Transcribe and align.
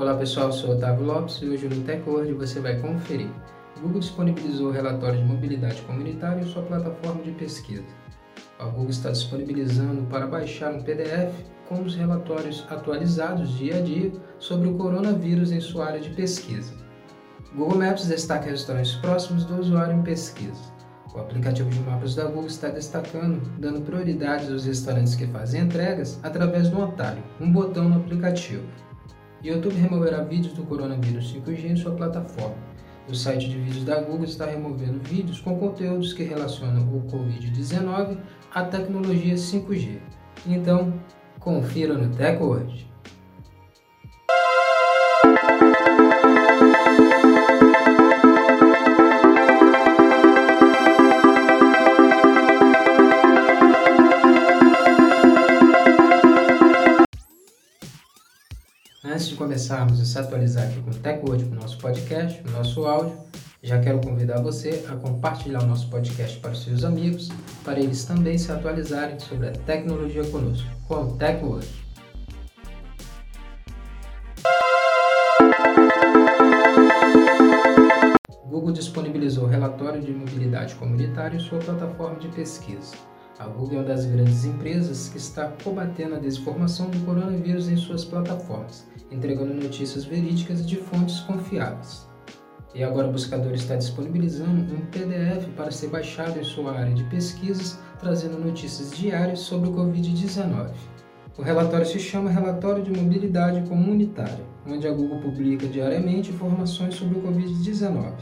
Olá 0.00 0.14
pessoal, 0.14 0.50
sou 0.50 0.70
Otávio 0.70 1.04
Lopes 1.04 1.42
e 1.42 1.46
hoje 1.46 1.68
no 1.68 1.84
TechWord 1.84 2.32
você 2.32 2.58
vai 2.58 2.80
conferir. 2.80 3.28
O 3.76 3.80
Google 3.80 4.00
disponibilizou 4.00 4.68
o 4.68 4.72
relatório 4.72 5.18
de 5.18 5.26
mobilidade 5.26 5.82
comunitária 5.82 6.40
em 6.40 6.46
sua 6.46 6.62
plataforma 6.62 7.22
de 7.22 7.32
pesquisa. 7.32 7.84
A 8.58 8.64
Google 8.64 8.88
está 8.88 9.10
disponibilizando 9.10 10.04
para 10.04 10.26
baixar 10.26 10.72
um 10.72 10.82
PDF 10.82 11.34
com 11.68 11.82
os 11.82 11.94
relatórios 11.94 12.64
atualizados 12.70 13.50
dia 13.58 13.76
a 13.76 13.82
dia 13.82 14.10
sobre 14.38 14.70
o 14.70 14.74
coronavírus 14.78 15.52
em 15.52 15.60
sua 15.60 15.88
área 15.88 16.00
de 16.00 16.08
pesquisa. 16.08 16.72
Google 17.54 17.80
Maps 17.80 18.06
destaca 18.06 18.48
restaurantes 18.48 18.94
próximos 18.94 19.44
do 19.44 19.60
usuário 19.60 19.98
em 19.98 20.02
pesquisa. 20.02 20.62
O 21.14 21.18
aplicativo 21.18 21.68
de 21.68 21.80
mapas 21.80 22.14
da 22.14 22.24
Google 22.24 22.46
está 22.46 22.70
destacando, 22.70 23.42
dando 23.58 23.82
prioridade 23.82 24.50
aos 24.50 24.64
restaurantes 24.64 25.14
que 25.14 25.26
fazem 25.26 25.60
entregas 25.60 26.18
através 26.22 26.70
de 26.70 26.74
um 26.74 26.84
atalho, 26.84 27.22
um 27.38 27.52
botão 27.52 27.86
no 27.86 27.96
aplicativo. 27.96 28.64
YouTube 29.42 29.74
removerá 29.76 30.22
vídeos 30.22 30.52
do 30.52 30.64
coronavírus 30.64 31.34
5G 31.34 31.70
em 31.70 31.76
sua 31.76 31.92
plataforma. 31.92 32.56
O 33.08 33.14
site 33.14 33.48
de 33.48 33.58
vídeos 33.58 33.84
da 33.84 34.00
Google 34.00 34.24
está 34.24 34.44
removendo 34.44 35.00
vídeos 35.00 35.40
com 35.40 35.58
conteúdos 35.58 36.12
que 36.12 36.22
relacionam 36.22 36.82
o 36.94 37.02
Covid-19 37.10 38.18
à 38.54 38.64
tecnologia 38.64 39.34
5G. 39.34 39.98
Então, 40.46 40.92
confira 41.38 41.94
no. 41.94 42.04
Antes 42.04 42.89
começarmos 59.50 60.00
a 60.00 60.04
se 60.04 60.16
atualizar 60.16 60.68
aqui 60.68 60.80
com 60.80 60.90
o 60.90 60.94
TechWord 60.94 61.44
para 61.46 61.58
o 61.58 61.62
nosso 61.62 61.76
podcast, 61.78 62.40
o 62.46 62.50
nosso 62.52 62.86
áudio, 62.86 63.18
já 63.60 63.80
quero 63.80 64.00
convidar 64.00 64.40
você 64.40 64.86
a 64.88 64.94
compartilhar 64.94 65.64
o 65.64 65.66
nosso 65.66 65.90
podcast 65.90 66.38
para 66.38 66.52
os 66.52 66.62
seus 66.62 66.84
amigos, 66.84 67.30
para 67.64 67.80
eles 67.80 68.04
também 68.04 68.38
se 68.38 68.52
atualizarem 68.52 69.18
sobre 69.18 69.48
a 69.48 69.50
tecnologia 69.50 70.22
conosco, 70.26 70.68
com 70.86 71.02
o 71.02 71.16
TechWord. 71.16 71.66
Google 78.46 78.70
disponibilizou 78.70 79.46
o 79.46 79.48
relatório 79.48 80.00
de 80.00 80.12
mobilidade 80.12 80.76
comunitária 80.76 81.36
em 81.36 81.40
sua 81.40 81.58
plataforma 81.58 82.20
de 82.20 82.28
pesquisa. 82.28 83.09
A 83.40 83.46
Google 83.46 83.78
é 83.78 83.80
uma 83.80 83.88
das 83.88 84.04
grandes 84.04 84.44
empresas 84.44 85.08
que 85.08 85.16
está 85.16 85.50
combatendo 85.64 86.14
a 86.14 86.18
desinformação 86.18 86.90
do 86.90 87.00
coronavírus 87.06 87.70
em 87.70 87.76
suas 87.78 88.04
plataformas, 88.04 88.86
entregando 89.10 89.54
notícias 89.54 90.04
verídicas 90.04 90.68
de 90.68 90.76
fontes 90.76 91.20
confiáveis. 91.20 92.06
E 92.74 92.84
agora 92.84 93.08
o 93.08 93.12
buscador 93.12 93.54
está 93.54 93.76
disponibilizando 93.76 94.74
um 94.74 94.84
PDF 94.90 95.48
para 95.56 95.70
ser 95.70 95.88
baixado 95.88 96.38
em 96.38 96.44
sua 96.44 96.78
área 96.78 96.92
de 96.92 97.02
pesquisas, 97.04 97.78
trazendo 97.98 98.38
notícias 98.38 98.90
diárias 98.90 99.38
sobre 99.38 99.70
o 99.70 99.72
Covid-19. 99.72 100.74
O 101.38 101.42
relatório 101.42 101.86
se 101.86 101.98
chama 101.98 102.28
Relatório 102.28 102.82
de 102.82 102.90
Mobilidade 102.90 103.66
Comunitária, 103.66 104.44
onde 104.66 104.86
a 104.86 104.92
Google 104.92 105.18
publica 105.18 105.66
diariamente 105.66 106.30
informações 106.30 106.94
sobre 106.94 107.18
o 107.18 107.22
Covid-19. 107.22 108.12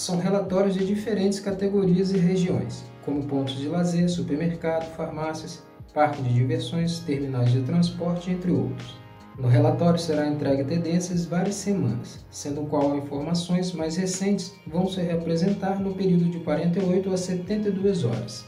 São 0.00 0.16
relatórios 0.16 0.76
de 0.76 0.86
diferentes 0.86 1.40
categorias 1.40 2.10
e 2.10 2.16
regiões, 2.16 2.86
como 3.04 3.24
pontos 3.24 3.58
de 3.58 3.68
lazer, 3.68 4.08
supermercado, 4.08 4.90
farmácias, 4.96 5.62
parques 5.92 6.24
de 6.24 6.32
diversões, 6.32 7.00
terminais 7.00 7.52
de 7.52 7.60
transporte, 7.60 8.30
entre 8.30 8.50
outros. 8.50 8.96
No 9.38 9.46
relatório 9.46 10.00
será 10.00 10.26
entregue 10.26 10.64
tendências 10.64 11.26
várias 11.26 11.56
semanas, 11.56 12.24
sendo 12.30 12.62
qual 12.62 12.96
informações 12.96 13.74
mais 13.74 13.98
recentes 13.98 14.54
vão 14.66 14.88
se 14.88 15.02
representar 15.02 15.78
no 15.78 15.92
período 15.92 16.30
de 16.30 16.38
48 16.38 17.12
a 17.12 17.16
72 17.18 18.02
horas. 18.02 18.46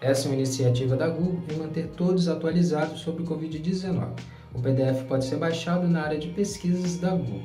Essa 0.00 0.28
é 0.28 0.30
uma 0.30 0.36
iniciativa 0.36 0.94
da 0.94 1.08
Google 1.08 1.42
em 1.52 1.56
manter 1.58 1.88
todos 1.96 2.28
atualizados 2.28 3.00
sobre 3.00 3.24
o 3.24 3.26
Covid-19. 3.26 4.06
O 4.54 4.62
PDF 4.62 5.02
pode 5.08 5.24
ser 5.24 5.34
baixado 5.34 5.88
na 5.88 6.02
área 6.02 6.18
de 6.20 6.28
pesquisas 6.28 6.96
da 6.96 7.10
Google. 7.10 7.42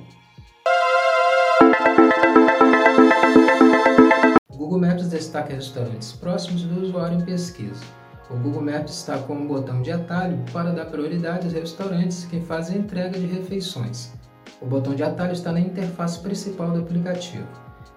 Google 4.65 4.79
Maps 4.79 5.09
destaca 5.09 5.53
restaurantes 5.53 6.13
próximos 6.13 6.63
do 6.63 6.81
usuário 6.81 7.19
em 7.19 7.21
pesquisa. 7.21 7.83
O 8.31 8.35
Google 8.35 8.63
Maps 8.63 8.97
está 8.97 9.15
com 9.19 9.35
um 9.35 9.45
botão 9.45 9.83
de 9.83 9.91
atalho 9.91 10.39
para 10.51 10.71
dar 10.71 10.85
prioridade 10.85 11.45
aos 11.45 11.53
restaurantes 11.53 12.25
que 12.25 12.39
fazem 12.39 12.79
entrega 12.79 13.19
de 13.19 13.27
refeições. 13.27 14.11
O 14.59 14.65
botão 14.65 14.95
de 14.95 15.03
atalho 15.03 15.33
está 15.33 15.51
na 15.51 15.59
interface 15.59 16.19
principal 16.19 16.71
do 16.71 16.79
aplicativo 16.79 17.47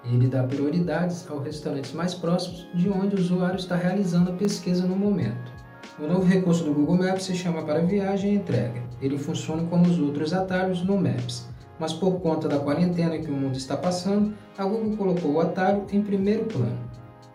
e 0.05 0.15
ele 0.15 0.29
dá 0.29 0.43
prioridades 0.43 1.27
aos 1.31 1.43
restaurantes 1.43 1.95
mais 1.95 2.13
próximos 2.13 2.69
de 2.75 2.91
onde 2.91 3.17
o 3.17 3.19
usuário 3.19 3.59
está 3.59 3.75
realizando 3.75 4.31
a 4.31 4.35
pesquisa 4.35 4.87
no 4.87 4.95
momento. 4.95 5.51
O 5.99 6.07
novo 6.07 6.27
recurso 6.27 6.65
do 6.65 6.75
Google 6.75 6.99
Maps 6.99 7.23
se 7.23 7.35
chama 7.35 7.63
para 7.63 7.81
viagem 7.81 8.35
e 8.35 8.37
entrega. 8.37 8.83
Ele 9.01 9.17
funciona 9.17 9.65
como 9.71 9.89
os 9.89 9.99
outros 9.99 10.35
atalhos 10.35 10.85
no 10.85 10.99
Maps 10.99 11.49
mas 11.79 11.93
por 11.93 12.21
conta 12.21 12.49
da 12.49 12.59
quarentena 12.59 13.19
que 13.19 13.31
o 13.31 13.35
mundo 13.35 13.57
está 13.57 13.77
passando, 13.77 14.35
a 14.57 14.65
Google 14.65 14.97
colocou 14.97 15.33
o 15.33 15.41
atalho 15.41 15.85
em 15.93 16.03
primeiro 16.03 16.45
plano. 16.47 16.79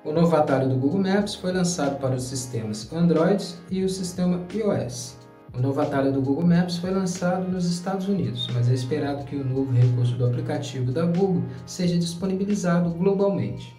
O 0.03 0.11
novo 0.11 0.35
atalho 0.35 0.67
do 0.67 0.75
Google 0.75 1.01
Maps 1.01 1.35
foi 1.35 1.51
lançado 1.51 1.99
para 1.99 2.15
os 2.15 2.23
sistemas 2.23 2.91
Android 2.91 3.43
e 3.71 3.83
o 3.83 3.89
sistema 3.89 4.41
iOS. 4.53 5.17
O 5.55 5.61
novo 5.61 5.79
atalho 5.79 6.11
do 6.11 6.21
Google 6.21 6.47
Maps 6.47 6.77
foi 6.77 6.91
lançado 6.91 7.49
nos 7.49 7.65
Estados 7.65 8.07
Unidos, 8.07 8.49
mas 8.53 8.69
é 8.69 8.73
esperado 8.73 9.23
que 9.23 9.35
o 9.35 9.45
novo 9.45 9.71
recurso 9.71 10.15
do 10.15 10.25
aplicativo 10.25 10.91
da 10.91 11.05
Google 11.05 11.43
seja 11.65 11.97
disponibilizado 11.97 12.89
globalmente. 12.89 13.73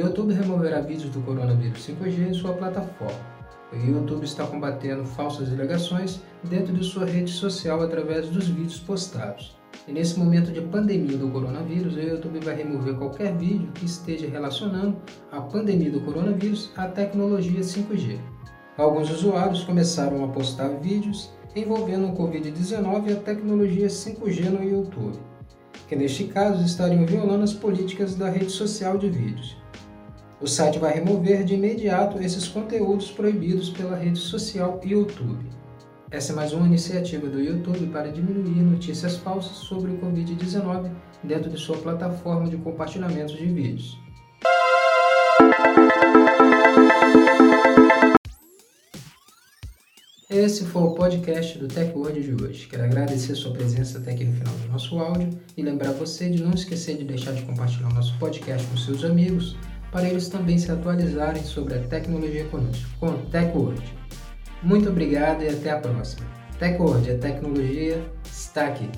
YouTube 0.00 0.32
removerá 0.32 0.80
vídeos 0.80 1.10
do 1.10 1.20
coronavírus 1.20 1.86
5G 1.86 2.30
em 2.30 2.34
sua 2.34 2.54
plataforma. 2.54 3.39
O 3.72 3.76
YouTube 3.76 4.24
está 4.24 4.44
combatendo 4.46 5.04
falsas 5.04 5.52
alegações 5.52 6.20
dentro 6.42 6.72
de 6.72 6.84
sua 6.84 7.04
rede 7.04 7.30
social 7.30 7.80
através 7.80 8.28
dos 8.28 8.48
vídeos 8.48 8.80
postados. 8.80 9.56
E 9.86 9.92
nesse 9.92 10.18
momento 10.18 10.52
de 10.52 10.60
pandemia 10.60 11.16
do 11.16 11.28
coronavírus, 11.28 11.94
o 11.94 12.00
YouTube 12.00 12.40
vai 12.40 12.56
remover 12.56 12.94
qualquer 12.94 13.36
vídeo 13.36 13.70
que 13.72 13.86
esteja 13.86 14.28
relacionando 14.28 14.96
a 15.30 15.40
pandemia 15.40 15.90
do 15.90 16.00
coronavírus 16.00 16.70
à 16.76 16.86
tecnologia 16.86 17.60
5G. 17.60 18.18
Alguns 18.76 19.10
usuários 19.10 19.62
começaram 19.62 20.24
a 20.24 20.28
postar 20.28 20.68
vídeos 20.80 21.30
envolvendo 21.54 22.08
o 22.08 22.16
Covid-19 22.16 23.08
e 23.08 23.12
a 23.12 23.16
tecnologia 23.16 23.88
5G 23.88 24.50
no 24.50 24.64
YouTube, 24.64 25.18
que 25.88 25.96
neste 25.96 26.24
caso 26.24 26.64
estariam 26.64 27.04
violando 27.04 27.44
as 27.44 27.52
políticas 27.52 28.14
da 28.14 28.28
rede 28.28 28.50
social 28.50 28.96
de 28.96 29.10
vídeos. 29.10 29.59
O 30.42 30.46
site 30.46 30.78
vai 30.78 30.94
remover 30.94 31.44
de 31.44 31.52
imediato 31.52 32.18
esses 32.18 32.48
conteúdos 32.48 33.10
proibidos 33.10 33.68
pela 33.68 33.94
rede 33.94 34.18
social 34.18 34.80
YouTube. 34.82 35.44
Essa 36.10 36.32
é 36.32 36.34
mais 36.34 36.54
uma 36.54 36.66
iniciativa 36.66 37.28
do 37.28 37.38
YouTube 37.38 37.86
para 37.88 38.10
diminuir 38.10 38.62
notícias 38.62 39.18
falsas 39.18 39.58
sobre 39.58 39.90
o 39.90 39.98
Covid-19 39.98 40.90
dentro 41.22 41.50
de 41.50 41.58
sua 41.58 41.76
plataforma 41.76 42.48
de 42.48 42.56
compartilhamento 42.56 43.36
de 43.36 43.44
vídeos. 43.44 43.98
Esse 50.30 50.64
foi 50.64 50.82
o 50.82 50.94
podcast 50.94 51.58
do 51.58 51.68
TechWord 51.68 52.22
de 52.22 52.42
hoje. 52.42 52.66
Quero 52.66 52.84
agradecer 52.84 53.34
sua 53.34 53.52
presença 53.52 53.98
até 53.98 54.12
aqui 54.12 54.24
no 54.24 54.32
final 54.32 54.54
do 54.54 54.68
nosso 54.68 54.98
áudio 54.98 55.28
e 55.54 55.62
lembrar 55.62 55.92
você 55.92 56.30
de 56.30 56.42
não 56.42 56.52
esquecer 56.52 56.96
de 56.96 57.04
deixar 57.04 57.32
de 57.32 57.42
compartilhar 57.42 57.88
o 57.88 57.94
nosso 57.94 58.16
podcast 58.18 58.66
com 58.68 58.76
seus 58.78 59.04
amigos 59.04 59.54
para 59.90 60.08
eles 60.08 60.28
também 60.28 60.58
se 60.58 60.70
atualizarem 60.70 61.42
sobre 61.42 61.74
a 61.74 61.82
tecnologia 61.82 62.44
conosco, 62.46 62.88
com 62.98 63.12
TechWord. 63.26 63.82
Muito 64.62 64.88
obrigado 64.88 65.42
e 65.42 65.48
até 65.48 65.70
a 65.70 65.78
próxima. 65.78 66.26
TechWord, 66.58 67.10
a 67.10 67.18
tecnologia 67.18 68.04
está 68.30 68.66
aqui. 68.66 68.88